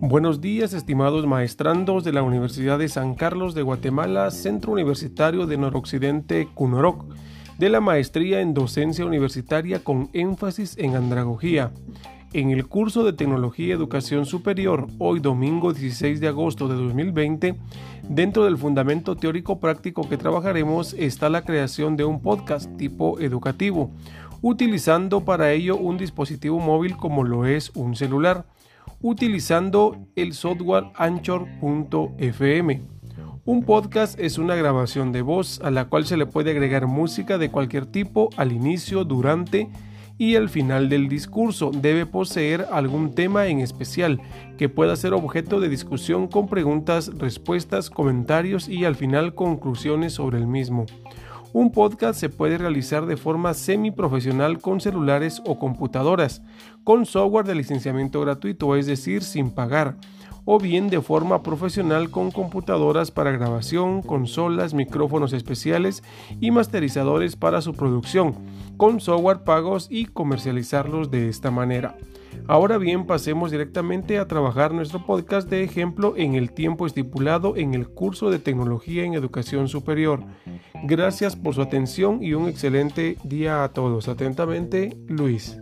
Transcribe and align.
Buenos 0.00 0.40
días, 0.40 0.74
estimados 0.74 1.26
maestrandos 1.26 2.04
de 2.04 2.12
la 2.12 2.22
Universidad 2.22 2.78
de 2.78 2.88
San 2.88 3.16
Carlos 3.16 3.56
de 3.56 3.62
Guatemala, 3.62 4.30
Centro 4.30 4.70
Universitario 4.70 5.44
de 5.48 5.58
Noroccidente 5.58 6.46
CUNOROC, 6.54 7.04
de 7.58 7.68
la 7.68 7.80
Maestría 7.80 8.40
en 8.40 8.54
Docencia 8.54 9.04
Universitaria 9.04 9.82
con 9.82 10.08
énfasis 10.12 10.78
en 10.78 10.94
Andragogía. 10.94 11.72
En 12.32 12.50
el 12.50 12.68
curso 12.68 13.02
de 13.02 13.12
Tecnología 13.12 13.66
y 13.66 13.70
Educación 13.72 14.24
Superior, 14.24 14.86
hoy 14.98 15.18
domingo 15.18 15.72
16 15.72 16.20
de 16.20 16.28
agosto 16.28 16.68
de 16.68 16.76
2020, 16.76 17.56
dentro 18.08 18.44
del 18.44 18.56
fundamento 18.56 19.16
teórico 19.16 19.58
práctico 19.58 20.08
que 20.08 20.16
trabajaremos 20.16 20.94
está 20.94 21.28
la 21.28 21.42
creación 21.42 21.96
de 21.96 22.04
un 22.04 22.22
podcast 22.22 22.70
tipo 22.76 23.18
educativo, 23.18 23.90
utilizando 24.42 25.24
para 25.24 25.50
ello 25.50 25.76
un 25.76 25.98
dispositivo 25.98 26.60
móvil 26.60 26.96
como 26.96 27.24
lo 27.24 27.46
es 27.46 27.72
un 27.74 27.96
celular 27.96 28.46
utilizando 29.00 30.06
el 30.16 30.34
software 30.34 30.84
Anchor.fm. 30.94 32.82
Un 33.44 33.64
podcast 33.64 34.18
es 34.20 34.36
una 34.36 34.56
grabación 34.56 35.12
de 35.12 35.22
voz 35.22 35.60
a 35.62 35.70
la 35.70 35.86
cual 35.86 36.04
se 36.04 36.16
le 36.16 36.26
puede 36.26 36.50
agregar 36.50 36.86
música 36.86 37.38
de 37.38 37.50
cualquier 37.50 37.86
tipo 37.86 38.28
al 38.36 38.52
inicio, 38.52 39.04
durante 39.04 39.68
y 40.18 40.34
al 40.34 40.48
final 40.48 40.88
del 40.88 41.08
discurso. 41.08 41.70
Debe 41.72 42.04
poseer 42.04 42.66
algún 42.70 43.14
tema 43.14 43.46
en 43.46 43.60
especial 43.60 44.20
que 44.58 44.68
pueda 44.68 44.96
ser 44.96 45.14
objeto 45.14 45.60
de 45.60 45.68
discusión 45.68 46.26
con 46.26 46.48
preguntas, 46.48 47.10
respuestas, 47.16 47.88
comentarios 47.88 48.68
y 48.68 48.84
al 48.84 48.96
final 48.96 49.34
conclusiones 49.34 50.12
sobre 50.12 50.38
el 50.38 50.46
mismo. 50.46 50.84
Un 51.54 51.72
podcast 51.72 52.20
se 52.20 52.28
puede 52.28 52.58
realizar 52.58 53.06
de 53.06 53.16
forma 53.16 53.54
semiprofesional 53.54 54.60
con 54.60 54.80
celulares 54.80 55.40
o 55.46 55.58
computadoras, 55.58 56.42
con 56.84 57.06
software 57.06 57.46
de 57.46 57.54
licenciamiento 57.54 58.20
gratuito, 58.20 58.76
es 58.76 58.86
decir, 58.86 59.22
sin 59.22 59.50
pagar, 59.50 59.96
o 60.44 60.58
bien 60.58 60.90
de 60.90 61.00
forma 61.00 61.42
profesional 61.42 62.10
con 62.10 62.30
computadoras 62.30 63.10
para 63.10 63.32
grabación, 63.32 64.02
consolas, 64.02 64.74
micrófonos 64.74 65.32
especiales 65.32 66.02
y 66.38 66.50
masterizadores 66.50 67.36
para 67.36 67.62
su 67.62 67.72
producción, 67.72 68.34
con 68.76 69.00
software 69.00 69.44
pagos 69.44 69.88
y 69.90 70.04
comercializarlos 70.04 71.10
de 71.10 71.30
esta 71.30 71.50
manera. 71.50 71.96
Ahora 72.46 72.78
bien, 72.78 73.06
pasemos 73.06 73.50
directamente 73.50 74.18
a 74.18 74.26
trabajar 74.26 74.72
nuestro 74.72 75.04
podcast 75.04 75.48
de 75.50 75.62
ejemplo 75.64 76.14
en 76.16 76.34
el 76.34 76.52
tiempo 76.52 76.86
estipulado 76.86 77.56
en 77.56 77.74
el 77.74 77.88
curso 77.88 78.30
de 78.30 78.38
Tecnología 78.38 79.04
en 79.04 79.14
Educación 79.14 79.68
Superior. 79.68 80.24
Gracias 80.84 81.36
por 81.36 81.54
su 81.54 81.62
atención 81.62 82.22
y 82.22 82.34
un 82.34 82.48
excelente 82.48 83.16
día 83.22 83.64
a 83.64 83.68
todos. 83.72 84.08
Atentamente, 84.08 84.96
Luis. 85.08 85.58